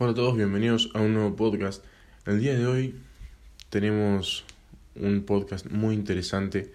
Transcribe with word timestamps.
Hola 0.00 0.12
a 0.12 0.14
todos, 0.14 0.36
bienvenidos 0.36 0.90
a 0.94 1.00
un 1.00 1.14
nuevo 1.14 1.34
podcast. 1.34 1.84
El 2.24 2.38
día 2.38 2.56
de 2.56 2.64
hoy 2.66 2.94
tenemos 3.68 4.44
un 4.94 5.24
podcast 5.24 5.66
muy 5.70 5.96
interesante. 5.96 6.72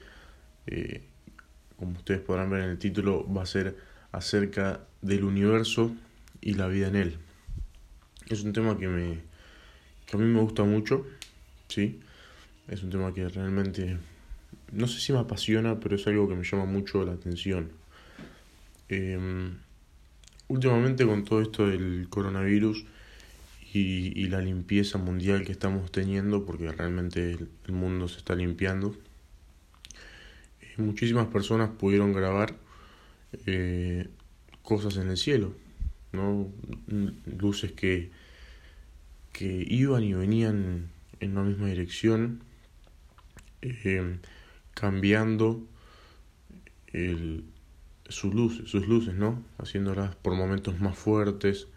Eh, 0.68 1.02
como 1.78 1.94
ustedes 1.94 2.20
podrán 2.20 2.50
ver 2.50 2.64
en 2.64 2.72
el 2.72 2.78
título, 2.78 3.26
va 3.34 3.44
a 3.44 3.46
ser 3.46 3.78
acerca 4.12 4.82
del 5.02 5.24
universo 5.24 5.96
y 6.42 6.56
la 6.56 6.68
vida 6.68 6.90
en 6.90 6.98
él. 6.98 7.18
Es 8.28 8.44
un 8.44 8.52
tema 8.52 8.78
que, 8.78 8.90
me, 8.90 9.22
que 10.06 10.18
a 10.18 10.20
mí 10.20 10.26
me 10.26 10.42
gusta 10.42 10.66
mucho, 10.66 11.08
¿sí? 11.70 12.02
Es 12.68 12.84
un 12.84 12.90
tema 12.90 13.14
que 13.14 13.30
realmente, 13.30 14.00
no 14.74 14.86
sé 14.86 15.00
si 15.00 15.14
me 15.14 15.20
apasiona, 15.20 15.80
pero 15.80 15.96
es 15.96 16.06
algo 16.08 16.28
que 16.28 16.36
me 16.36 16.44
llama 16.44 16.66
mucho 16.66 17.06
la 17.06 17.14
atención. 17.14 17.72
Em, 18.90 19.60
últimamente 20.50 21.06
con 21.06 21.24
todo 21.24 21.42
esto 21.42 21.66
del 21.66 22.08
coronavirus 22.10 22.86
y, 23.74 24.28
la 24.28 24.40
limpieza 24.40 24.98
mundial 24.98 25.44
que 25.46 25.52
estamos 25.52 25.92
teniendo, 25.92 26.46
porque 26.46 26.72
realmente 26.72 27.32
el, 27.32 27.74
mundo 27.74 28.08
se 28.08 28.18
está 28.18 28.36
limpiando, 28.36 28.96
eh, 30.62 30.74
muchísimas 30.78 31.28
personas 31.28 31.72
pudieron 31.72 32.14
grabar 32.14 32.56
eh, 33.48 34.08
cosas 34.62 34.98
en 34.98 35.10
el 35.10 35.18
cielo, 35.18 35.56
¿no? 36.12 36.52
luces 37.40 37.72
que, 37.72 38.12
que 39.32 39.66
iban 39.68 40.04
y 40.04 40.14
venían 40.14 40.90
en 41.20 41.32
una 41.32 41.44
misma 41.44 41.68
dirección, 41.68 42.44
eh, 43.62 44.20
cambiando 44.76 45.66
el, 46.88 47.46
sus 48.08 48.34
luces, 48.34 49.16
¿no? 49.16 49.44
Haciéndolas 49.58 50.16
por 50.18 50.36
momentos 50.36 50.80
más 50.80 50.98
fuertes, 50.98 51.68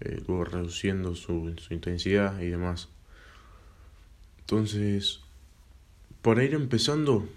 eh, 0.00 0.22
luego 0.26 0.44
reduciendo 0.44 1.14
su, 1.14 1.54
su, 1.58 1.74
intensidad 1.74 2.40
y 2.40 2.48
demás. 2.48 2.88
Entonces, 4.40 5.20
para 6.22 6.44
ir 6.44 6.54
empezando, 6.54 7.28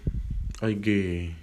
hay 0.60 0.76
que, 0.76 1.34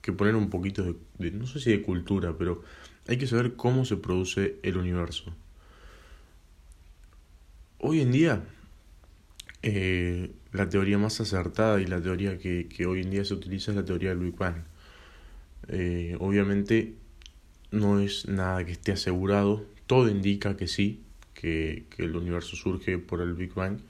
que 0.00 0.12
poner 0.12 0.36
un 0.36 0.50
poquito 0.50 0.82
de, 0.82 0.96
de, 1.18 1.30
no 1.32 1.46
sé 1.46 1.60
si 1.60 1.70
de 1.70 1.82
cultura, 1.82 2.36
pero 2.36 2.62
hay 3.08 3.18
que 3.18 3.26
saber 3.26 3.54
cómo 3.54 3.84
se 3.84 3.96
produce 3.96 4.56
el 4.62 4.76
universo. 4.76 5.34
Hoy 7.78 8.00
en 8.00 8.12
día, 8.12 8.44
eh, 9.62 10.30
la 10.52 10.68
teoría 10.68 10.98
más 10.98 11.20
acertada 11.20 11.80
y 11.80 11.86
la 11.86 12.00
teoría 12.00 12.38
que, 12.38 12.68
que 12.68 12.86
hoy 12.86 13.00
en 13.00 13.10
día 13.10 13.24
se 13.24 13.34
utiliza 13.34 13.72
es 13.72 13.76
la 13.76 13.84
teoría 13.84 14.10
del 14.10 14.18
Big 14.18 14.36
Bang 14.36 14.62
eh, 15.68 16.16
obviamente 16.18 16.94
no 17.70 18.00
es 18.00 18.26
nada 18.28 18.64
que 18.64 18.72
esté 18.72 18.92
asegurado, 18.92 19.64
todo 19.86 20.08
indica 20.08 20.56
que 20.56 20.68
sí, 20.68 21.02
que, 21.34 21.86
que 21.90 22.04
el 22.04 22.16
universo 22.16 22.56
surge 22.56 22.98
por 22.98 23.20
el 23.20 23.34
Big 23.34 23.54
Bang, 23.54 23.80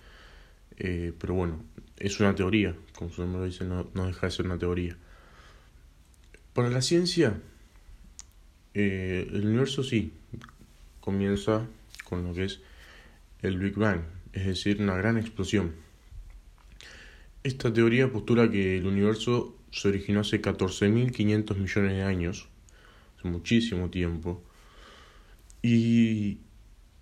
eh, 0.79 1.12
pero 1.19 1.35
bueno, 1.35 1.62
es 1.98 2.19
una 2.21 2.35
teoría, 2.35 2.75
como 2.97 3.11
su 3.11 3.23
nombre 3.23 3.41
lo 3.41 3.47
dice, 3.47 3.65
no, 3.65 3.89
no, 3.95 4.07
deja 4.07 4.27
de 4.27 4.33
ser 4.33 4.47
una 4.47 4.59
teoría. 4.59 4.97
Para 6.55 6.70
la 6.70 6.83
ciencia, 6.83 7.41
eh, 8.75 9.29
el 9.33 9.47
universo 9.47 9.83
sí 9.83 10.13
comienza 11.01 11.67
con 12.05 12.25
lo 12.25 12.35
que 12.35 12.45
es 12.45 12.61
el 13.43 13.59
Big 13.59 13.75
Bang, 13.75 14.01
es 14.33 14.47
decir, 14.47 14.81
una 14.81 14.97
gran 14.97 15.19
explosión. 15.19 15.73
Esta 17.43 17.73
teoría 17.73 18.11
postula 18.11 18.51
que 18.51 18.79
el 18.79 18.87
universo 18.87 19.57
se 19.70 19.89
originó 19.89 20.20
hace 20.20 20.41
14.500 20.41 21.57
millones 21.57 21.93
de 21.93 22.03
años, 22.03 22.48
hace 23.19 23.29
muchísimo 23.29 23.91
tiempo, 23.91 24.43
y, 25.62 26.38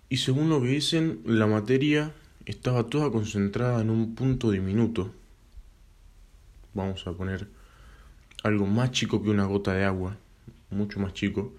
y 0.09 0.17
según 0.17 0.49
lo 0.49 0.61
que 0.61 0.67
dicen, 0.67 1.21
la 1.25 1.47
materia 1.47 2.13
estaba 2.45 2.87
toda 2.87 3.11
concentrada 3.11 3.81
en 3.81 3.89
un 3.89 4.15
punto 4.15 4.51
diminuto. 4.51 5.13
Vamos 6.73 7.05
a 7.07 7.13
poner 7.13 7.47
algo 8.43 8.65
más 8.65 8.91
chico 8.91 9.21
que 9.21 9.29
una 9.29 9.45
gota 9.45 9.73
de 9.73 9.83
agua, 9.83 10.17
mucho 10.69 10.99
más 10.99 11.13
chico, 11.13 11.53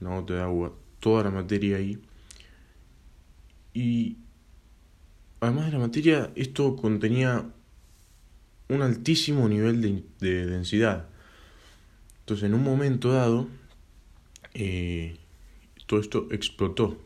una 0.00 0.16
gota 0.16 0.34
de 0.34 0.40
agua, 0.42 0.74
toda 1.00 1.24
la 1.24 1.30
materia 1.30 1.76
ahí. 1.76 2.00
Y 3.72 4.18
además 5.40 5.66
de 5.66 5.72
la 5.72 5.78
materia, 5.78 6.32
esto 6.34 6.76
contenía 6.76 7.44
un 8.68 8.82
altísimo 8.82 9.48
nivel 9.48 9.80
de, 9.80 10.04
de 10.20 10.46
densidad. 10.46 11.08
Entonces, 12.20 12.44
en 12.44 12.54
un 12.54 12.62
momento 12.62 13.12
dado, 13.12 13.48
eh, 14.54 15.18
todo 15.86 16.00
esto 16.00 16.28
explotó. 16.30 16.98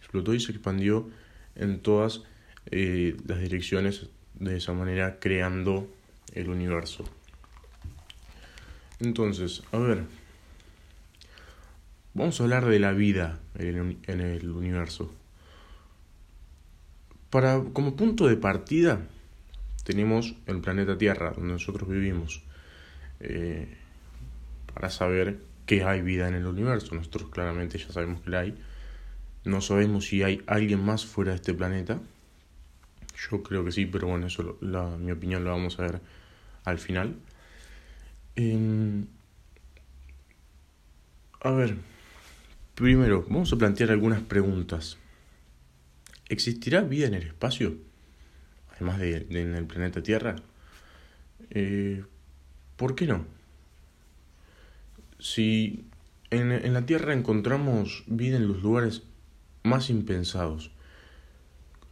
Explotó 0.00 0.34
y 0.34 0.40
se 0.40 0.52
expandió 0.52 1.10
en 1.54 1.80
todas 1.80 2.22
eh, 2.70 3.16
las 3.26 3.40
direcciones, 3.40 4.08
de 4.34 4.56
esa 4.56 4.72
manera 4.72 5.18
creando 5.20 5.88
el 6.32 6.48
universo. 6.48 7.04
Entonces, 9.00 9.62
a 9.72 9.78
ver, 9.78 10.04
vamos 12.14 12.40
a 12.40 12.44
hablar 12.44 12.66
de 12.66 12.78
la 12.78 12.92
vida 12.92 13.40
en 13.56 13.98
el, 14.06 14.50
universo. 14.50 15.12
Para, 17.30 17.62
como 17.72 17.96
punto 17.96 18.28
de 18.28 18.36
partida, 18.36 19.06
tenemos 19.84 20.34
el 20.46 20.60
planeta 20.60 20.96
Tierra, 20.96 21.32
donde 21.32 21.52
nosotros 21.52 21.88
vivimos, 21.88 22.42
eh, 23.20 23.76
para 24.72 24.90
saber 24.90 25.40
que 25.66 25.84
hay 25.84 26.02
vida 26.02 26.28
en 26.28 26.34
el 26.34 26.46
universo. 26.46 26.94
Nosotros 26.94 27.30
claramente 27.30 27.78
ya 27.78 27.90
sabemos 27.90 28.20
que 28.22 28.30
la 28.30 28.40
hay. 28.40 28.54
No 29.44 29.60
sabemos 29.60 30.06
si 30.06 30.22
hay 30.22 30.42
alguien 30.46 30.84
más 30.84 31.04
fuera 31.04 31.32
de 31.32 31.36
este 31.36 31.54
planeta. 31.54 32.00
Yo 33.30 33.42
creo 33.42 33.64
que 33.64 33.72
sí, 33.72 33.86
pero 33.86 34.08
bueno, 34.08 34.26
eso 34.26 34.58
la, 34.60 34.96
mi 34.96 35.12
opinión 35.12 35.44
lo 35.44 35.50
vamos 35.50 35.78
a 35.78 35.82
ver 35.82 36.00
al 36.64 36.78
final. 36.78 37.16
Eh, 38.36 39.04
a 41.40 41.50
ver, 41.50 41.76
primero, 42.74 43.24
vamos 43.28 43.52
a 43.52 43.56
plantear 43.56 43.90
algunas 43.90 44.22
preguntas. 44.22 44.98
¿Existirá 46.28 46.80
vida 46.80 47.06
en 47.06 47.14
el 47.14 47.22
espacio? 47.22 47.76
además 48.76 48.98
de, 48.98 49.20
de, 49.20 49.42
en 49.42 49.54
el 49.54 49.66
planeta 49.66 50.02
Tierra, 50.02 50.36
eh, 51.50 52.04
¿por 52.76 52.94
qué 52.94 53.06
no? 53.06 53.24
Si 55.24 55.86
en, 56.28 56.52
en, 56.52 56.74
la 56.74 56.84
Tierra 56.84 57.14
encontramos 57.14 58.04
vida 58.06 58.36
en 58.36 58.46
los 58.46 58.62
lugares 58.62 59.04
más 59.62 59.88
impensados, 59.88 60.70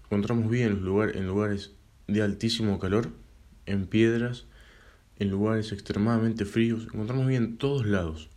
encontramos 0.05 0.51
vida 0.51 0.67
en, 0.67 0.73
en 0.73 1.27
lugares 1.27 1.73
de 2.09 2.21
altísimo 2.21 2.79
calor, 2.79 3.09
en 3.65 3.87
piedras, 3.87 4.45
en 5.19 5.31
lugares 5.31 5.73
extremadamente 5.73 6.45
fríos, 6.45 6.85
encontramos 6.93 7.27
vida 7.27 7.39
en 7.39 7.57
todos 7.57 7.87
lados. 7.87 8.29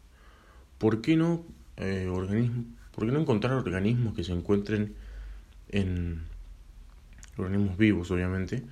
¿Por 0.78 1.02
qué 1.02 1.18
no, 1.18 1.44
eh, 1.76 2.08
organismo, 2.10 2.64
¿por 2.94 3.06
qué 3.06 3.12
no 3.12 3.20
encontrar 3.20 3.52
organismos 3.52 4.16
que 4.16 4.24
se 4.24 4.32
encuentren 4.32 4.96
en, 5.68 6.22
organismos 7.36 7.78
vivos 7.78 8.12
obviamente, 8.12 8.64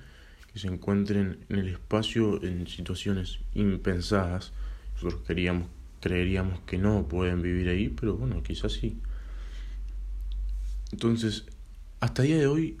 que 0.54 0.58
se 0.58 0.68
encuentren 0.68 1.44
en 1.50 1.58
el 1.58 1.68
espacio 1.68 2.42
en 2.42 2.66
situaciones 2.66 3.40
impensadas. 3.52 4.54
Nosotros 4.94 5.20
queríamos, 5.26 5.68
creeríamos 6.04 6.60
que 6.66 6.76
no 6.76 7.08
pueden 7.08 7.40
vivir 7.40 7.66
ahí, 7.70 7.88
pero 7.88 8.14
bueno, 8.14 8.42
quizás 8.42 8.72
sí. 8.72 9.00
Entonces, 10.92 11.46
hasta 11.98 12.20
el 12.20 12.28
día 12.28 12.36
de 12.36 12.46
hoy, 12.46 12.76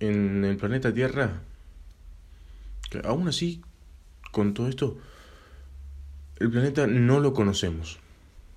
en 0.00 0.44
el 0.44 0.56
planeta 0.56 0.92
Tierra, 0.92 1.42
que 2.90 3.00
aún 3.04 3.28
así, 3.28 3.62
con 4.32 4.54
todo 4.54 4.66
esto, 4.66 4.98
el 6.40 6.50
planeta 6.50 6.88
no 6.88 7.20
lo 7.20 7.32
conocemos. 7.32 8.00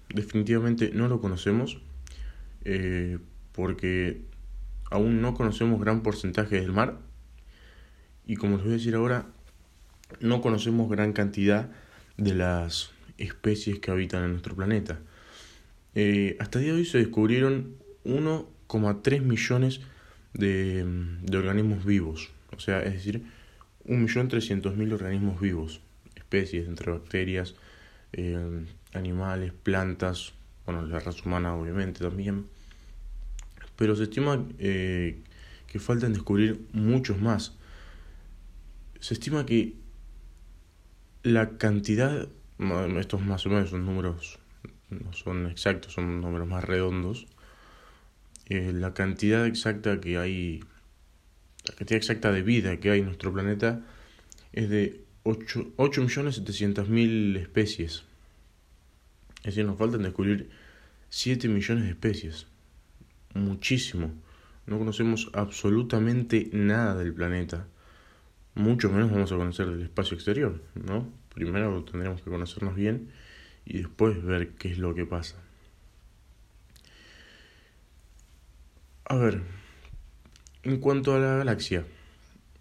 Definitivamente 0.10 0.90
no 0.96 1.08
lo 1.08 1.22
conocemos. 1.22 1.78
Eh, 2.66 3.20
porque 3.52 4.26
aún 4.90 5.22
no 5.22 5.36
conocemos 5.36 5.80
gran 5.80 6.02
porcentaje 6.02 6.60
del 6.60 6.72
mar 6.72 6.98
y 8.26 8.36
como 8.36 8.56
les 8.56 8.64
voy 8.64 8.74
a 8.74 8.78
decir 8.78 8.96
ahora, 8.96 9.28
no 10.22 10.42
conocemos 10.42 10.90
gran 10.90 11.14
cantidad 11.14 11.70
de 12.18 12.34
las 12.34 12.92
especies 13.22 13.80
que 13.80 13.92
habitan 13.92 14.24
en 14.24 14.32
nuestro 14.32 14.56
planeta. 14.56 15.00
Eh, 15.96 16.38
hasta 16.40 16.60
el 16.60 16.66
día 16.66 16.74
de 16.74 16.80
hoy 16.80 16.86
se 16.86 16.98
descubrieron 16.98 17.76
1,3 18.06 19.22
millones 19.22 19.82
de, 20.34 20.86
de, 21.22 21.38
organismos 21.38 21.86
vivos, 21.86 22.32
o 22.56 22.60
sea, 22.60 22.82
es 22.84 22.94
decir, 22.94 23.24
1.300.000 23.86 24.94
organismos 24.94 25.42
vivos, 25.42 25.82
especies 26.16 26.68
entre 26.68 26.92
bacterias, 26.92 27.56
eh, 28.14 28.66
animales, 28.94 29.52
plantas, 29.64 30.34
bueno, 30.66 30.86
la 30.86 31.00
raza 31.00 31.22
humana 31.26 31.56
obviamente 31.56 32.00
también 32.00 32.46
pero 33.82 33.96
se 33.96 34.04
estima 34.04 34.46
eh, 34.60 35.24
que 35.66 35.80
faltan 35.80 36.14
descubrir 36.14 36.68
muchos 36.72 37.20
más. 37.20 37.54
Se 39.00 39.16
estima 39.16 39.44
que 39.44 39.74
la 41.24 41.58
cantidad, 41.58 42.28
estos 43.00 43.22
más 43.22 43.46
o 43.46 43.50
menos 43.50 43.72
son 43.72 43.86
números, 43.86 44.40
no 44.90 45.12
son 45.14 45.48
exactos, 45.48 45.94
son 45.94 46.22
números 46.22 46.48
más 46.48 46.64
redondos, 46.64 47.28
eh, 48.48 48.72
la 48.74 48.94
cantidad 48.94 49.46
exacta 49.46 50.00
que 50.00 50.18
hay, 50.18 50.64
la 51.68 51.76
cantidad 51.76 51.98
exacta 51.98 52.32
de 52.32 52.42
vida 52.42 52.78
que 52.78 52.92
hay 52.92 53.00
en 53.00 53.06
nuestro 53.06 53.34
planeta 53.34 53.82
es 54.52 54.70
de 54.70 55.04
8.700.000 55.24 57.38
especies. 57.38 58.04
Es 59.38 59.56
decir, 59.56 59.66
nos 59.66 59.78
faltan 59.78 60.04
descubrir 60.04 60.50
7 61.10 61.48
millones 61.48 61.86
de 61.86 61.92
especies. 61.92 62.48
Muchísimo. 63.34 64.12
No 64.66 64.78
conocemos 64.78 65.30
absolutamente 65.34 66.50
nada 66.54 66.96
del 66.96 67.14
planeta. 67.14 67.68
Mucho 68.54 68.92
menos 68.92 69.10
vamos 69.12 69.32
a 69.32 69.38
conocer 69.38 69.68
del 69.68 69.84
espacio 69.84 70.16
exterior, 70.16 70.62
¿no? 70.76 71.21
Primero 71.34 71.84
tendremos 71.84 72.22
que 72.22 72.30
conocernos 72.30 72.76
bien 72.76 73.12
y 73.66 73.80
después 73.80 74.22
ver 74.24 74.50
qué 74.50 74.72
es 74.72 74.78
lo 74.78 74.94
que 74.94 75.06
pasa. 75.06 75.38
A 79.06 79.16
ver, 79.16 79.42
en 80.64 80.80
cuanto 80.80 81.16
a 81.16 81.20
la 81.20 81.36
galaxia, 81.38 81.86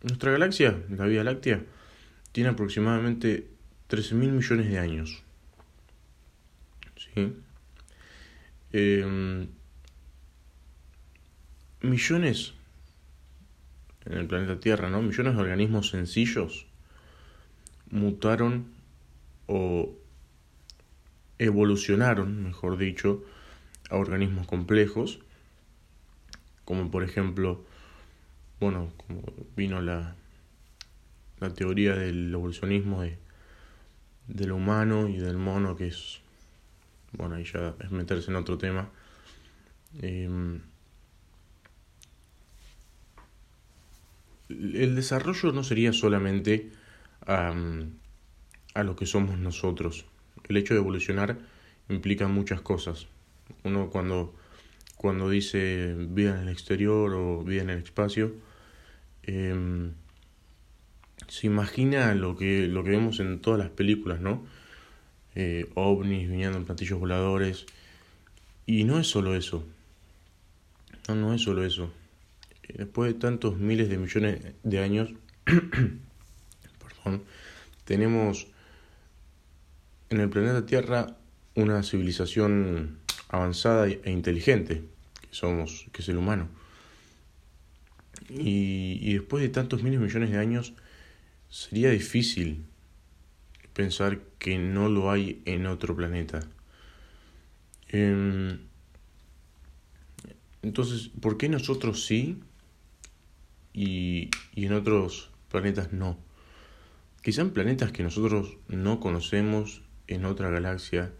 nuestra 0.03 0.33
galaxia, 0.33 0.83
la 0.89 1.07
Vía 1.07 1.25
Láctea, 1.25 1.63
tiene 2.33 2.51
aproximadamente 2.51 3.49
13 3.89 4.15
mil 4.15 4.33
millones 4.33 4.71
de 4.71 4.79
años. 4.79 5.23
¿Sí? 6.97 7.35
Em, 8.73 9.49
millones 11.83 12.55
en 14.07 14.13
el 14.13 14.27
planeta 14.27 14.61
Tierra, 14.61 14.91
¿no? 14.91 15.03
Millones 15.03 15.35
de 15.35 15.41
organismos 15.41 15.91
sencillos 15.91 16.70
mutaron 17.91 18.67
o 19.47 19.95
evolucionaron, 21.39 22.43
mejor 22.43 22.77
dicho, 22.77 23.25
a 23.89 23.97
organismos 23.97 24.47
complejos, 24.47 25.21
como 26.65 26.91
por 26.91 27.03
ejemplo, 27.03 27.65
bueno, 28.61 28.93
como 28.97 29.23
vino 29.57 29.81
la, 29.81 30.15
la 31.41 31.55
teoría 31.55 31.95
del 31.97 32.33
evolucionismo 32.33 33.03
de, 33.03 33.19
del 34.29 34.53
humano 34.53 35.09
y 35.09 35.17
del 35.17 35.37
mono, 35.37 35.77
que 35.77 35.89
es, 35.89 36.21
bueno, 37.13 37.37
ahí 37.37 37.45
ya 37.45 37.75
es 37.81 37.91
meterse 37.91 38.31
en 38.31 38.37
otro 38.37 38.59
tema. 38.59 38.91
Em, 40.01 40.61
el 44.49 44.95
desarrollo 44.95 45.53
no 45.53 45.65
sería 45.65 45.93
solamente 45.93 46.71
a 47.27 48.83
lo 48.83 48.97
que 48.97 49.07
somos 49.07 49.39
nosotros. 49.39 50.07
El 50.49 50.57
hecho 50.57 50.75
de 50.75 50.81
evolucionar 50.81 51.39
implica 51.89 52.29
muchas 52.29 52.61
cosas. 52.61 53.07
Uno 53.65 53.91
cuando, 53.91 54.35
cuando 54.97 55.29
dice 55.29 55.95
vida 55.97 56.37
en 56.37 56.43
el 56.43 56.49
exterior 56.49 57.15
o 57.15 57.45
vida 57.45 57.63
en 57.63 57.71
el 57.71 57.83
espacio, 57.83 58.35
em, 59.23 59.93
se 61.29 61.47
imagina 61.47 62.15
lo 62.15 62.37
que, 62.37 62.67
lo 62.67 62.83
que 62.83 62.91
vemos 62.91 63.21
en 63.21 63.41
todas 63.41 63.61
las 63.61 63.71
películas, 63.71 64.21
¿no? 64.21 64.45
Eh, 65.35 65.71
ovnis 65.75 66.29
viniendo 66.29 66.59
en 66.59 66.65
platillos 66.65 66.99
voladores. 66.99 67.67
Y 68.67 68.85
no 68.85 68.99
es 68.99 69.07
solo 69.07 69.35
eso. 69.37 69.65
No, 71.09 71.15
no 71.15 71.35
es 71.35 71.43
solo 71.43 71.65
eso. 71.65 71.93
Después 72.69 73.13
de 73.13 73.19
tantos 73.19 73.59
miles 73.59 73.89
de 73.89 73.99
millones 73.99 74.41
de 74.63 74.79
años, 74.79 75.13
tenemos 77.85 78.49
en 80.11 80.21
el 80.21 80.29
planeta 80.29 80.67
Tierra 80.67 81.17
una 81.55 81.83
civilización 81.83 82.99
avanzada 83.29 83.87
e 83.89 84.11
inteligente, 84.11 84.85
que 85.21 85.29
somos, 85.31 85.87
que 85.93 86.03
es 86.03 86.09
el 86.09 86.17
humano. 86.17 86.49
Y, 88.29 88.99
y 89.01 89.15
después 89.15 89.43
de 89.43 89.49
tantos 89.49 89.83
miles 89.83 90.01
millones 90.01 90.31
de 90.31 90.39
años, 90.39 90.75
sería 91.49 91.91
difícil 91.91 92.65
pensar 93.73 94.21
que 94.39 94.59
no 94.59 94.89
lo 94.89 95.11
hay 95.11 95.43
en 95.45 95.67
otro 95.67 95.97
planeta. 95.97 96.41
Em, 97.89 98.59
entonces, 100.63 101.11
¿por 101.21 101.39
qué 101.39 101.49
nosotros 101.49 102.05
sí 102.05 102.41
y, 103.73 104.31
y 104.55 104.67
en 104.67 104.73
otros 104.75 105.31
planetas 105.51 105.93
no? 105.93 106.19
Quizá 107.23 107.43
en 107.43 107.51
planetas 107.51 107.93
que 107.93 108.03
nosotros 108.03 108.57
no 108.69 108.99
conocemos 108.99 109.83
en 110.07 110.25
otra 110.25 110.49
galaxia, 110.49 111.13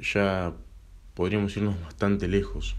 ya 0.00 0.54
podríamos 1.14 1.56
irnos 1.56 1.80
bastante 1.80 2.28
lejos. 2.28 2.76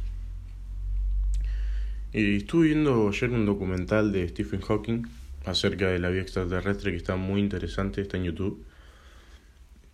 Y 2.13 2.37
estuve 2.37 2.67
viendo 2.67 3.09
ayer 3.09 3.29
un 3.31 3.45
documental 3.45 4.13
de 4.13 4.29
Stephen 4.29 4.61
Hawking 4.61 5.03
acerca 5.43 5.89
de 5.89 5.99
la 5.99 6.09
vida 6.09 6.21
extraterrestre 6.21 6.91
que 6.91 6.97
está 6.97 7.17
muy 7.17 7.41
interesante, 7.41 8.01
está 8.01 8.15
en 8.15 8.23
YouTube. 8.23 8.65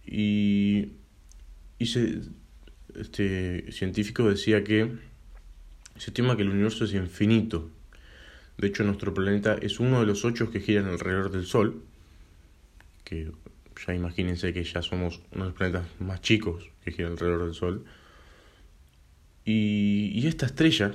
Y, 0.05 0.91
y 1.79 1.85
se, 1.87 2.21
este 2.95 3.71
científico 3.71 4.29
decía 4.29 4.63
que 4.63 4.91
se 5.97 6.11
estima 6.11 6.35
que 6.35 6.43
el 6.43 6.49
universo 6.49 6.85
es 6.85 6.93
infinito. 6.93 7.71
De 8.61 8.67
hecho, 8.67 8.83
nuestro 8.83 9.11
planeta 9.11 9.55
es 9.59 9.79
uno 9.79 10.01
de 10.01 10.05
los 10.05 10.23
ocho 10.23 10.51
que 10.51 10.59
giran 10.59 10.85
alrededor 10.85 11.31
del 11.31 11.47
Sol, 11.47 11.81
que 13.03 13.31
ya 13.87 13.95
imagínense 13.95 14.53
que 14.53 14.63
ya 14.63 14.83
somos 14.83 15.19
uno 15.31 15.45
de 15.45 15.49
los 15.49 15.57
planetas 15.57 15.87
más 15.99 16.21
chicos 16.21 16.69
que 16.85 16.91
giran 16.91 17.13
alrededor 17.13 17.45
del 17.45 17.55
Sol. 17.55 17.85
Y, 19.43 20.27
esta 20.27 20.45
estrella 20.45 20.93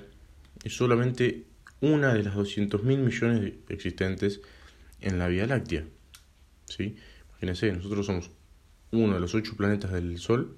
es 0.63 0.77
solamente 0.77 1.47
una 1.81 2.15
de 2.15 2.23
las 2.23 2.37
200 2.37 2.85
mil 2.85 3.01
millones 3.01 3.55
existentes 3.69 4.43
en 5.01 5.19
la 5.19 5.27
Vía 5.27 5.49
Láctea. 5.49 5.87
¿Sí? 6.67 6.95
Imagínense, 7.31 7.73
nosotros 7.73 8.07
somos 8.07 8.31
uno 8.93 9.15
de 9.15 9.21
los 9.21 9.35
ocho 9.35 9.57
planetas 9.57 9.91
del 9.91 10.19
Sol, 10.19 10.57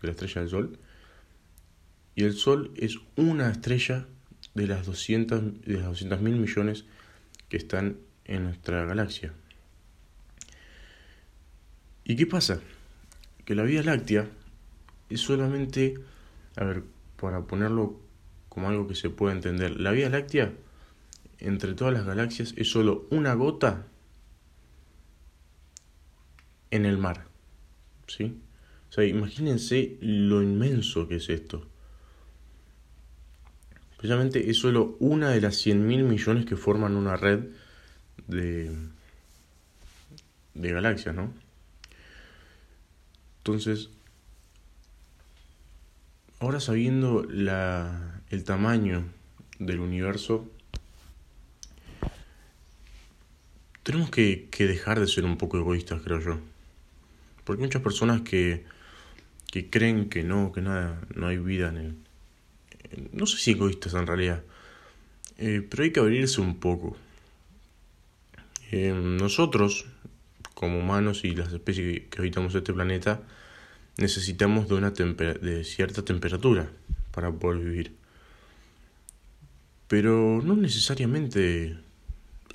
de 0.00 0.08
la 0.08 0.12
estrella 0.12 0.40
del 0.40 0.48
Sol, 0.48 0.78
y 2.14 2.24
el 2.24 2.32
Sol 2.32 2.72
es 2.78 2.96
una 3.16 3.50
estrella 3.50 4.06
de 4.54 4.66
las 4.66 4.86
200 4.86 5.62
de 5.62 5.74
las 5.74 5.86
200 5.86 6.20
mil 6.20 6.36
millones 6.36 6.84
que 7.48 7.56
están 7.56 7.98
en 8.24 8.44
nuestra 8.44 8.84
galaxia. 8.84 9.32
¿Y 12.04 12.16
qué 12.16 12.26
pasa? 12.26 12.60
Que 13.44 13.54
la 13.54 13.62
Vía 13.62 13.82
Láctea 13.82 14.28
es 15.08 15.20
solamente, 15.20 15.94
a 16.56 16.64
ver, 16.64 16.82
para 17.16 17.42
ponerlo 17.42 18.00
como 18.48 18.68
algo 18.68 18.88
que 18.88 18.94
se 18.94 19.10
pueda 19.10 19.32
entender, 19.32 19.78
la 19.80 19.92
Vía 19.92 20.08
Láctea 20.08 20.52
entre 21.38 21.74
todas 21.74 21.94
las 21.94 22.04
galaxias 22.04 22.54
es 22.56 22.70
solo 22.70 23.06
una 23.10 23.34
gota 23.34 23.86
en 26.70 26.84
el 26.84 26.98
mar. 26.98 27.26
¿Sí? 28.06 28.40
O 28.88 28.92
sea, 28.92 29.04
imagínense 29.04 29.96
lo 30.00 30.42
inmenso 30.42 31.06
que 31.06 31.16
es 31.16 31.28
esto. 31.28 31.69
Precisamente 34.00 34.48
es 34.48 34.56
solo 34.56 34.96
una 34.98 35.28
de 35.28 35.42
las 35.42 35.56
100 35.56 35.86
mil 35.86 36.04
millones 36.04 36.46
que 36.46 36.56
forman 36.56 36.96
una 36.96 37.16
red 37.16 37.40
de, 38.26 38.74
de 40.54 40.72
galaxias, 40.72 41.14
¿no? 41.14 41.30
Entonces, 43.40 43.90
ahora 46.38 46.60
sabiendo 46.60 47.24
la, 47.24 48.22
el 48.30 48.42
tamaño 48.42 49.04
del 49.58 49.80
universo, 49.80 50.50
tenemos 53.82 54.08
que, 54.08 54.48
que, 54.50 54.66
dejar 54.66 54.98
de 54.98 55.08
ser 55.08 55.26
un 55.26 55.36
poco 55.36 55.58
egoístas, 55.58 56.00
creo 56.00 56.20
yo. 56.20 56.38
Porque 57.44 57.60
hay 57.60 57.66
muchas 57.66 57.82
personas 57.82 58.22
que, 58.22 58.64
que 59.52 59.68
creen 59.68 60.08
que 60.08 60.22
no, 60.22 60.52
que 60.52 60.62
nada, 60.62 61.02
no 61.14 61.26
hay 61.26 61.36
vida 61.36 61.68
en 61.68 61.76
el... 61.76 62.09
No 63.12 63.26
sé 63.26 63.38
si 63.38 63.52
egoístas 63.52 63.94
en 63.94 64.06
realidad, 64.06 64.42
eh, 65.38 65.66
pero 65.68 65.82
hay 65.82 65.92
que 65.92 66.00
abrirse 66.00 66.40
un 66.40 66.58
poco. 66.58 66.96
Eh, 68.72 68.92
nosotros, 68.92 69.86
como 70.54 70.78
humanos 70.78 71.24
y 71.24 71.34
las 71.34 71.52
especies 71.52 72.02
que 72.08 72.18
habitamos 72.18 72.54
este 72.54 72.72
planeta, 72.72 73.22
necesitamos 73.96 74.68
de, 74.68 74.74
una 74.74 74.90
de 74.90 75.64
cierta 75.64 76.04
temperatura 76.04 76.70
para 77.12 77.32
poder 77.32 77.60
vivir. 77.60 77.96
Pero 79.88 80.40
no 80.42 80.54
necesariamente 80.56 81.76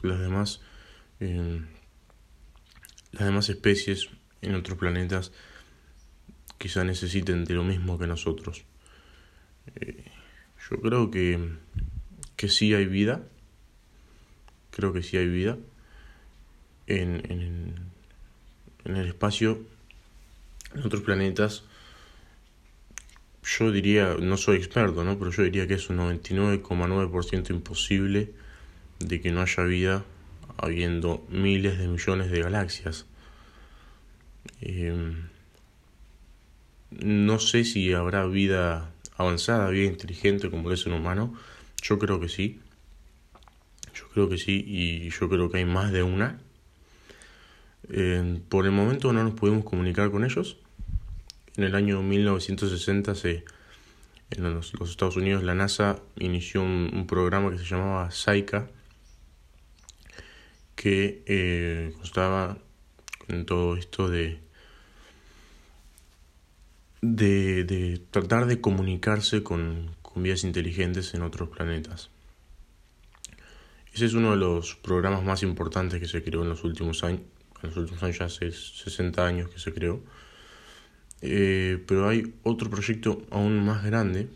las 0.02 0.20
demás, 0.20 0.62
eh, 1.20 1.62
las 3.12 3.26
demás 3.26 3.50
especies 3.50 4.10
en 4.42 4.56
otros 4.56 4.78
planetas 4.78 5.32
quizá 6.58 6.84
necesiten 6.84 7.44
de 7.46 7.54
lo 7.54 7.64
mismo 7.64 8.00
que 8.00 8.08
nosotros. 8.08 8.64
Eh, 9.76 10.05
yo 10.70 10.82
creo 10.82 11.12
que, 11.12 11.40
que 12.36 12.50
sí 12.50 12.74
hay 12.74 12.86
vida, 12.86 13.24
creo 14.72 14.94
que 14.94 15.04
sí 15.04 15.18
hay 15.18 15.28
vida 15.28 15.58
en, 16.88 17.22
en, 17.32 17.76
en 18.86 18.96
el 18.96 19.08
espacio, 19.08 19.60
en 20.74 20.84
otros 20.84 21.02
planetas, 21.02 21.64
yo 23.44 23.72
diría, 23.72 24.16
no 24.20 24.38
soy 24.38 24.58
experto, 24.58 25.04
¿no? 25.04 25.20
Pero 25.20 25.32
yo 25.32 25.44
diría 25.44 25.68
que 25.68 25.76
es 25.76 25.90
un 25.90 25.98
99,9% 25.98 27.52
imposible 27.52 28.34
de 29.00 29.22
que 29.22 29.32
no 29.32 29.42
haya 29.42 29.64
vida 29.64 30.04
habiendo 30.58 31.26
miles 31.30 31.78
de 31.78 31.88
millones 31.88 32.32
de 32.32 32.42
galaxias. 32.42 33.06
Em, 34.62 35.28
no 36.90 37.40
sé 37.40 37.66
si 37.66 37.94
habrá 37.94 38.26
vida 38.26 38.95
avanzada, 39.18 39.70
vida 39.70 39.86
inteligente 39.86 40.50
como 40.50 40.72
es 40.72 40.86
un 40.86 40.94
humano. 40.94 41.34
Yo 41.82 42.00
creo 42.00 42.20
que 42.20 42.30
sí. 42.30 42.60
Yo 43.94 44.08
creo 44.10 44.30
que 44.30 44.38
sí 44.38 44.64
y 44.68 45.10
yo 45.10 45.30
creo 45.30 45.50
que 45.50 45.60
hay 45.60 45.66
más 45.66 45.92
de 45.92 46.04
una. 46.04 46.40
Em, 47.90 48.42
por 48.42 48.66
el 48.66 48.72
momento 48.72 49.14
no 49.14 49.24
nos 49.24 49.34
podemos 49.34 49.64
comunicar 49.64 50.12
con 50.12 50.26
ellos. 50.26 50.58
En 51.56 51.64
el 51.64 51.76
año 51.76 52.02
1960 52.02 53.16
se, 53.16 53.46
en 54.32 54.54
los, 54.54 54.74
Estados 54.74 55.16
Unidos 55.16 55.44
la 55.44 55.56
NASA 55.56 56.00
inició 56.18 56.64
un, 56.64 57.06
programa 57.08 57.52
que 57.52 57.58
se 57.58 57.66
llamaba 57.66 58.12
SAICA 58.12 58.68
que 60.76 61.24
eh, 61.26 61.94
constaba 61.96 62.58
en 63.30 63.46
todo 63.46 63.78
esto 63.78 64.10
de, 64.10 64.45
de, 67.14 67.64
de 67.64 68.02
tratar 68.12 68.46
de 68.46 68.62
comunicarse 68.62 69.44
con, 69.44 69.92
con 70.02 70.24
vías 70.24 70.44
inteligentes 70.44 71.14
en 71.14 71.22
otros 71.22 71.50
planetas. 71.50 72.10
Ese 73.94 74.06
es 74.06 74.14
uno 74.14 74.32
de 74.32 74.38
los 74.38 74.76
programas 74.76 75.24
más 75.24 75.44
importantes 75.44 76.00
que 76.00 76.08
se 76.08 76.24
creó 76.24 76.44
en 76.44 76.50
los 76.50 76.64
últimos 76.64 77.04
años, 77.04 77.22
en 77.62 77.70
los 77.70 77.78
últimos 77.78 78.04
años, 78.04 78.18
ya 78.18 78.26
hace 78.26 78.52
60 78.52 79.26
años 79.26 79.50
que 79.50 79.60
se 79.60 79.74
creó. 79.74 80.02
Eh, 81.22 81.84
pero 81.88 82.10
hay 82.10 82.34
otro 82.44 82.70
proyecto 82.70 83.26
aún 83.32 83.66
más 83.66 83.84
grande 83.86 84.28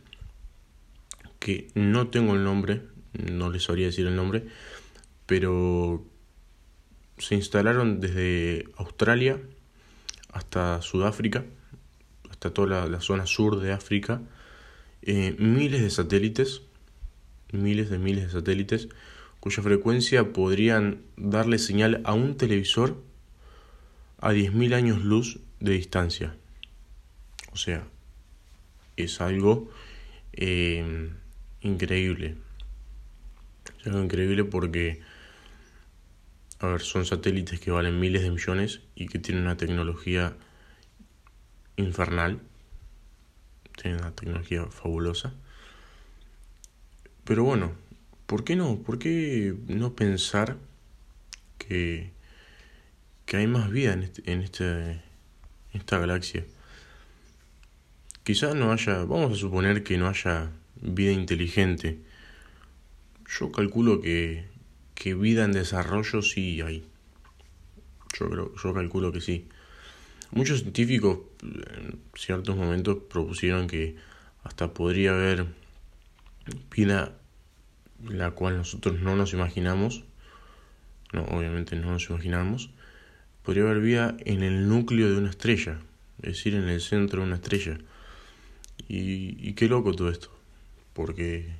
que 1.39 1.67
no 1.75 2.07
tengo 2.07 2.35
el 2.35 2.43
nombre, 2.43 2.83
no 3.13 3.49
les 3.49 3.63
sabría 3.63 3.87
decir 3.87 4.07
el 4.07 4.15
nombre, 4.15 4.47
pero 5.25 6.05
se 7.17 7.35
instalaron 7.35 7.99
desde 7.99 8.65
Australia 8.77 9.39
hasta 10.31 10.81
Sudáfrica, 10.81 11.45
hasta 12.39 12.53
toda 12.53 12.87
la, 12.87 13.01
zona 13.01 13.25
sur 13.25 13.59
de 13.59 13.73
África, 13.73 14.21
eh, 15.01 15.35
miles 15.39 15.81
de 15.81 15.89
satélites, 15.89 16.61
miles 17.51 17.89
de 17.89 17.99
miles 17.99 18.27
de 18.27 18.29
satélites, 18.31 18.87
cuya 19.41 19.61
frecuencia 19.61 20.31
podrían 20.31 21.01
darle 21.17 21.59
señal 21.59 21.99
a 22.05 22.13
un 22.13 22.37
televisor 22.37 23.03
a 24.21 24.31
10.000 24.31 24.73
años 24.73 25.03
luz 25.03 25.41
de 25.59 25.73
distancia. 25.73 26.37
O 27.51 27.57
sea, 27.57 27.85
es 28.95 29.19
algo 29.19 29.69
eh, 30.31 31.09
increíble. 31.59 32.37
Es 33.81 33.87
algo 33.87 34.01
increíble 34.01 34.45
porque, 34.45 35.01
a 36.59 36.67
ver, 36.67 36.79
son 36.79 37.05
satélites 37.05 37.59
que 37.59 37.71
valen 37.71 37.99
miles 37.99 38.21
de 38.21 38.31
millones 38.31 38.79
y 38.95 39.07
que 39.07 39.19
tienen 39.19 39.43
una 39.43 39.57
tecnología 39.57 40.37
infernal. 41.79 42.39
Tienen 43.81 44.01
una 44.01 44.11
tecnología 44.11 44.65
fabulosa. 44.65 45.33
Pero 47.23 47.43
bueno, 47.43 47.71
¿por 48.25 48.43
qué 48.43 48.55
no? 48.55 48.77
¿Por 48.77 48.99
qué 48.99 49.55
no 49.67 49.95
pensar 49.95 50.57
que, 51.57 52.11
que 53.25 53.37
hay 53.37 53.47
más 53.47 53.69
vida 53.69 53.93
en, 53.93 54.03
este, 54.03 54.31
en, 54.31 54.41
este, 54.41 54.91
en 54.91 55.01
esta 55.73 55.99
galaxia? 55.99 56.45
Quizás 58.23 58.55
no 58.55 58.71
haya, 58.71 59.05
vamos 59.05 59.31
a 59.31 59.35
suponer 59.35 59.83
que 59.83 59.97
no 59.97 60.07
haya 60.07 60.51
vida 60.81 61.11
inteligente. 61.11 61.99
Yo 63.27 63.51
calculo 63.51 64.01
que, 64.01 64.45
que 64.95 65.13
vida 65.13 65.45
en 65.45 65.51
desarrollo 65.51 66.21
sí 66.21 66.61
hay. 66.61 66.85
Yo, 68.17 68.29
creo, 68.29 68.55
yo 68.55 68.73
calculo 68.73 69.11
que 69.11 69.21
sí. 69.21 69.47
Muchos 70.31 70.59
científicos 70.59 71.19
en 71.41 71.99
ciertos 72.15 72.55
momentos 72.55 72.97
propusieron 73.09 73.67
que 73.67 73.95
hasta 74.43 74.73
podría 74.73 75.11
haber 75.11 75.45
vida 76.71 77.13
la 78.07 78.31
cual 78.31 78.57
nosotros 78.57 78.99
no 78.99 79.15
nos 79.15 79.33
imaginamos. 79.33 80.03
No, 81.11 81.23
obviamente 81.25 81.75
no 81.75 81.91
nos 81.91 82.09
imaginamos. 82.09 82.69
Podría 83.43 83.63
haber 83.63 83.81
vida 83.81 84.15
en 84.25 84.43
el 84.43 84.67
núcleo 84.67 85.09
de 85.09 85.17
una 85.17 85.29
estrella, 85.29 85.79
es 86.21 86.35
decir, 86.35 86.55
en 86.55 86.69
el 86.69 86.81
centro 86.81 87.21
de 87.21 87.27
una 87.27 87.35
estrella. 87.35 87.79
Y, 88.87 89.53
qué 89.53 89.67
loco 89.67 89.93
todo 89.93 90.09
esto, 90.09 90.29
porque 90.93 91.53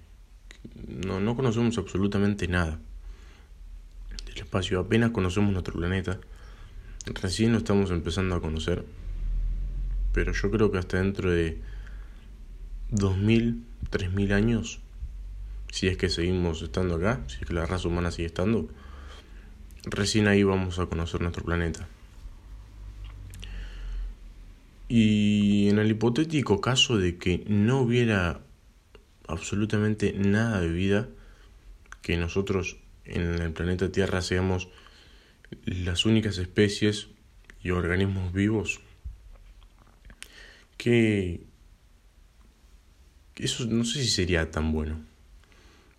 no, 0.87 1.19
no 1.19 1.35
conocemos 1.35 1.77
absolutamente 1.77 2.47
nada 2.47 2.79
del 4.25 4.37
espacio, 4.37 4.79
apenas 4.79 5.11
conocemos 5.11 5.51
nuestro 5.51 5.75
planeta, 5.75 6.19
recién 7.05 7.51
lo 7.51 7.59
estamos 7.59 7.91
empezando 7.91 8.35
a 8.35 8.41
conocer, 8.41 8.85
pero 10.13 10.33
yo 10.33 10.51
creo 10.51 10.71
que 10.71 10.77
hasta 10.77 10.97
dentro 10.97 11.31
de 11.31 11.61
2000, 12.91 13.63
3000 13.89 14.33
años, 14.33 14.79
si 15.71 15.87
es 15.87 15.97
que 15.97 16.09
seguimos 16.09 16.61
estando 16.61 16.95
acá, 16.95 17.21
si 17.27 17.37
es 17.41 17.45
que 17.45 17.53
la 17.53 17.65
raza 17.65 17.87
humana 17.87 18.11
sigue 18.11 18.27
estando, 18.27 18.67
recién 19.83 20.27
ahí 20.27 20.43
vamos 20.43 20.79
a 20.79 20.87
conocer 20.87 21.21
nuestro 21.21 21.43
planeta. 21.43 21.87
Y 24.87 25.69
en 25.69 25.77
el 25.77 25.91
hipotético 25.91 26.61
caso 26.61 26.97
de 26.97 27.17
que 27.17 27.43
no 27.47 27.81
hubiera 27.81 28.41
absolutamente 29.27 30.13
nada 30.13 30.59
de 30.61 30.69
vida, 30.69 31.07
que 32.01 32.17
nosotros 32.17 32.77
en 33.05 33.39
el 33.39 33.51
planeta 33.53 33.91
Tierra 33.91 34.23
seamos 34.23 34.67
las 35.65 36.05
únicas 36.05 36.37
especies 36.37 37.07
y 37.61 37.71
organismos 37.71 38.33
vivos, 38.33 38.79
que 40.77 41.43
eso 43.35 43.65
no 43.65 43.83
sé 43.83 44.01
si 44.01 44.09
sería 44.09 44.51
tan 44.51 44.71
bueno, 44.71 45.03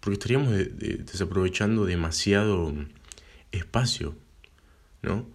porque 0.01 0.15
estaríamos 0.15 0.53
desaprovechando 0.55 1.85
demasiado 1.85 2.75
espacio, 3.53 4.17
¿no? 5.03 5.27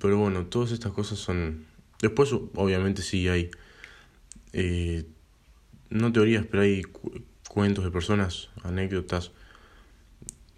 Pero 0.00 0.18
bueno, 0.18 0.46
todas 0.46 0.72
estas 0.72 0.92
cosas 0.92 1.18
son 1.18 1.66
Después, 2.00 2.32
obviamente, 2.32 3.02
sí 3.02 3.28
hay, 3.28 3.50
eh, 4.52 5.04
no 5.90 6.12
teorías, 6.12 6.46
pero 6.46 6.62
hay 6.62 6.82
cuentos 7.48 7.84
de 7.84 7.90
personas, 7.90 8.50
anécdotas 8.62 9.32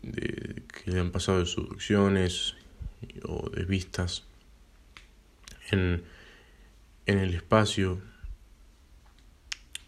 de, 0.03 0.63
que 0.67 0.91
le 0.91 1.01
han 1.01 1.11
pasado 1.11 1.41
de 1.41 1.47
subducciones 1.47 2.55
o 3.25 3.49
de 3.51 3.65
vistas 3.65 4.25
en, 5.71 6.03
en 7.07 7.19
el 7.19 7.35
espacio, 7.35 8.01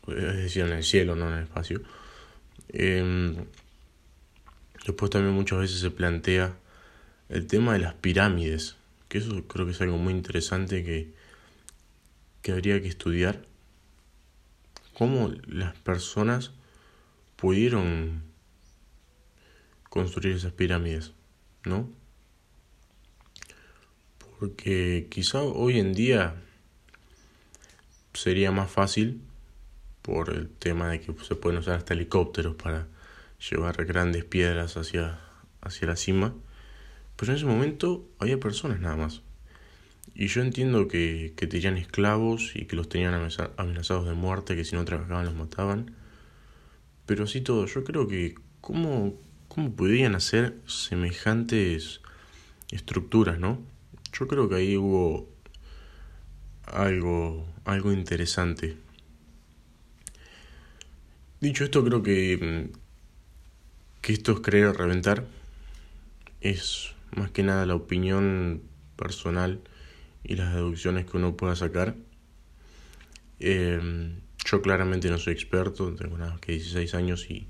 es 0.09 0.37
decir, 0.37 0.64
en 0.64 0.73
el 0.73 0.85
cielo, 0.85 1.16
no 1.16 1.28
en 1.28 1.38
el 1.38 1.45
espacio. 1.45 1.83
Em, 2.69 3.37
después 4.87 5.11
también 5.11 5.35
muchas 5.35 5.59
veces 5.59 5.81
se 5.81 5.90
plantea 5.90 6.57
el 7.28 7.47
tema 7.47 7.75
de 7.75 7.81
las 7.81 7.95
pirámides, 7.95 8.76
que 9.09 9.19
eso 9.19 9.47
creo 9.47 9.66
que 9.66 9.73
es 9.73 9.81
algo 9.81 9.99
muy 9.99 10.12
interesante 10.12 10.85
que 10.85 11.12
que 12.42 12.52
habría 12.52 12.83
que 12.83 12.88
estudiar 12.88 13.47
cómo 14.92 15.33
las 15.47 15.76
personas 15.78 16.50
pudieron 17.37 18.23
construir 19.92 20.37
esas 20.37 20.52
pirámides, 20.52 21.12
¿no? 21.64 21.87
Porque 24.38 25.06
quizá 25.11 25.42
hoy 25.42 25.78
en 25.78 25.92
día 25.92 26.34
sería 28.14 28.50
más 28.52 28.70
fácil 28.70 29.20
por 30.00 30.30
el 30.30 30.49
tema 30.49 30.88
de 30.88 31.02
que 31.02 31.14
se 31.22 31.34
pueden 31.34 31.58
usar 31.58 31.76
hasta 31.76 31.92
helicópteros 31.92 32.54
para 32.54 32.88
llevar 33.50 33.84
grandes 33.84 34.25
piedras 34.25 34.78
hacia, 34.78 35.20
hacia 35.61 35.88
la 35.88 35.96
cima. 35.96 36.34
Pero 37.16 37.32
en 37.32 37.37
ese 37.37 37.44
momento 37.44 38.08
había 38.18 38.40
personas 38.40 38.80
nada 38.80 38.96
más. 38.96 39.20
Y 40.14 40.28
yo 40.28 40.40
entiendo 40.40 40.88
que, 40.88 41.34
que 41.37 41.46
tenían 41.46 41.76
esclavos 41.76 42.52
y 42.54 42.64
que 42.64 42.76
los 42.76 42.88
tenían 42.88 43.12
amenazados 43.58 44.06
de 44.06 44.14
muerte, 44.14 44.56
que 44.56 44.64
si 44.64 44.75
no 44.75 44.87
trabajaban 44.87 45.26
los 45.26 45.34
mataban. 45.34 45.94
Pero 47.04 47.25
así 47.25 47.42
todo, 47.42 47.66
yo 47.66 47.84
creo 47.84 48.08
que 48.08 48.37
cómo, 48.62 49.20
cómo 49.54 49.76
podrían 49.76 50.14
hacer 50.14 50.56
semejantes 50.64 52.00
estructuras, 52.71 53.38
¿no? 53.38 53.61
Yo 54.14 54.26
creo 54.26 54.49
que 54.49 54.54
ahí 54.54 54.78
hubo 54.78 55.28
algo, 56.64 57.47
algo 57.66 57.92
interesante. 57.92 58.78
Dicho 61.42 61.64
esto, 61.64 61.85
creo 61.85 62.02
que, 62.02 62.71
que 64.00 64.14
esto 64.14 64.32
es 64.32 64.40
creer 64.40 64.68
o 64.68 64.73
reventar. 64.73 65.26
Es 66.40 66.94
más 67.14 67.30
que 67.30 67.42
nada 67.42 67.66
la 67.66 67.75
opinión 67.75 68.62
personal 68.97 69.61
y 70.25 70.37
las 70.37 70.54
deducciones 70.54 71.04
que 71.04 71.18
uno 71.18 71.37
pueda 71.37 71.56
sacar. 71.56 71.94
Em, 73.38 74.14
yo 74.47 74.62
claramente 74.62 75.11
no 75.11 75.18
soy 75.18 75.35
experto, 75.35 75.94
tengo 75.94 76.16
nada 76.16 76.38
que 76.40 76.52
16 76.52 76.94
años 76.94 77.28
y 77.28 77.49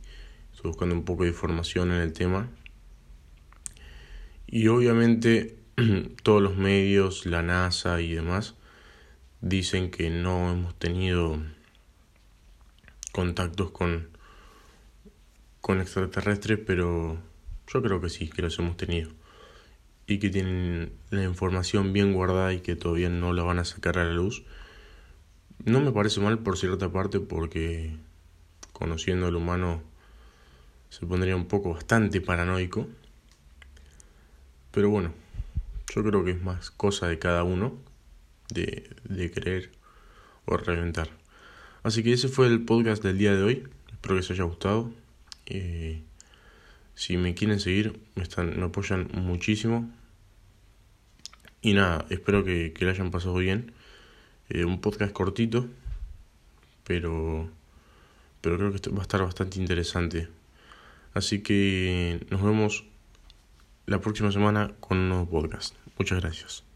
buscando 0.68 0.94
un 0.94 1.04
poco 1.04 1.24
de 1.24 1.30
información 1.30 1.92
en 1.92 2.00
el 2.00 2.12
tema. 2.12 2.48
Y 4.46 4.68
obviamente 4.68 5.58
todos 6.22 6.42
los 6.42 6.56
medios, 6.56 7.26
la 7.26 7.42
NASA 7.42 8.00
y 8.00 8.14
demás, 8.14 8.54
dicen 9.40 9.90
que 9.90 10.10
no 10.10 10.52
hemos 10.52 10.78
tenido 10.78 11.38
contactos 13.12 13.70
con, 13.70 14.08
con 15.60 15.80
extraterrestres, 15.80 16.58
pero 16.66 17.18
yo 17.66 17.82
creo 17.82 18.00
que 18.00 18.08
sí, 18.08 18.28
que 18.28 18.42
los 18.42 18.58
hemos 18.58 18.76
tenido. 18.76 19.10
Y 20.06 20.18
que 20.18 20.30
tienen 20.30 20.92
la 21.10 21.24
información 21.24 21.92
bien 21.92 22.12
guardada 22.12 22.52
y 22.52 22.60
que 22.60 22.76
todavía 22.76 23.08
no 23.08 23.32
la 23.32 23.42
van 23.42 23.58
a 23.58 23.64
sacar 23.64 23.98
a 23.98 24.04
la 24.04 24.12
luz. 24.12 24.44
No 25.64 25.80
me 25.80 25.92
parece 25.92 26.20
mal 26.20 26.40
por 26.40 26.58
cierta 26.58 26.90
parte 26.90 27.20
porque 27.20 27.96
conociendo 28.72 29.26
al 29.26 29.36
humano 29.36 29.82
se 30.92 31.06
pondría 31.06 31.34
un 31.34 31.46
poco 31.46 31.72
bastante 31.72 32.20
paranoico. 32.20 32.86
Pero 34.72 34.90
bueno, 34.90 35.14
yo 35.94 36.04
creo 36.04 36.22
que 36.22 36.32
es 36.32 36.42
más 36.42 36.70
cosa 36.70 37.08
de 37.08 37.18
cada 37.18 37.44
uno 37.44 37.78
de, 38.50 38.90
de 39.04 39.30
creer 39.30 39.70
o 40.44 40.58
reventar. 40.58 41.08
Así 41.82 42.02
que 42.02 42.12
ese 42.12 42.28
fue 42.28 42.46
el 42.46 42.66
podcast 42.66 43.02
del 43.02 43.16
día 43.16 43.34
de 43.34 43.42
hoy. 43.42 43.68
Espero 43.90 44.16
que 44.16 44.20
les 44.20 44.30
haya 44.32 44.44
gustado. 44.44 44.92
Eh, 45.46 46.02
si 46.94 47.16
me 47.16 47.34
quieren 47.34 47.58
seguir, 47.58 47.98
me, 48.14 48.22
están, 48.22 48.58
me 48.60 48.66
apoyan 48.66 49.08
muchísimo. 49.14 49.90
Y 51.62 51.72
nada, 51.72 52.04
espero 52.10 52.44
que, 52.44 52.74
que 52.74 52.84
le 52.84 52.90
hayan 52.90 53.10
pasado 53.10 53.36
bien. 53.36 53.72
Eh, 54.50 54.66
un 54.66 54.82
podcast 54.82 55.14
cortito, 55.14 55.70
pero, 56.84 57.48
pero 58.42 58.58
creo 58.58 58.72
que 58.74 58.90
va 58.90 58.98
a 58.98 59.02
estar 59.02 59.22
bastante 59.22 59.58
interesante. 59.58 60.28
Así 61.14 61.42
que 61.42 62.26
nos 62.30 62.42
vemos 62.42 62.84
la 63.86 64.00
próxima 64.00 64.32
semana 64.32 64.74
con 64.80 64.98
un 64.98 65.08
nuevo 65.08 65.28
podcast. 65.28 65.74
Muchas 65.98 66.20
gracias. 66.20 66.71